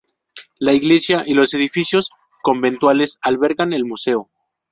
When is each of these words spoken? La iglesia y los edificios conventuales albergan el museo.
La 0.57 0.73
iglesia 0.73 1.25
y 1.27 1.35
los 1.35 1.53
edificios 1.53 2.09
conventuales 2.41 3.19
albergan 3.21 3.71
el 3.71 3.85
museo. 3.85 4.31